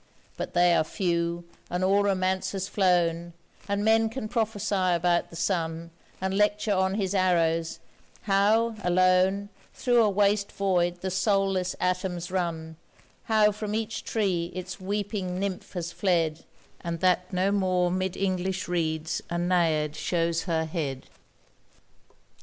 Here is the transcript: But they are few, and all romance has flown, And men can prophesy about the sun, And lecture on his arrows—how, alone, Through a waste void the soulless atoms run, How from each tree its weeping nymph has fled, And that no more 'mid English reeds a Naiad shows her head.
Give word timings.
But 0.35 0.55
they 0.55 0.73
are 0.73 0.83
few, 0.83 1.43
and 1.69 1.83
all 1.83 2.01
romance 2.01 2.53
has 2.53 2.67
flown, 2.67 3.33
And 3.67 3.85
men 3.85 4.09
can 4.09 4.27
prophesy 4.29 4.95
about 4.95 5.29
the 5.29 5.35
sun, 5.35 5.91
And 6.19 6.33
lecture 6.35 6.73
on 6.73 6.95
his 6.95 7.13
arrows—how, 7.13 8.77
alone, 8.83 9.49
Through 9.75 10.01
a 10.03 10.09
waste 10.09 10.51
void 10.53 11.01
the 11.01 11.11
soulless 11.11 11.75
atoms 11.79 12.31
run, 12.31 12.77
How 13.25 13.51
from 13.51 13.75
each 13.75 14.03
tree 14.03 14.51
its 14.55 14.79
weeping 14.81 15.37
nymph 15.39 15.73
has 15.73 15.91
fled, 15.91 16.45
And 16.83 16.99
that 17.01 17.31
no 17.31 17.51
more 17.51 17.91
'mid 17.91 18.17
English 18.17 18.67
reeds 18.67 19.21
a 19.29 19.37
Naiad 19.37 19.95
shows 19.95 20.45
her 20.45 20.65
head. 20.65 21.05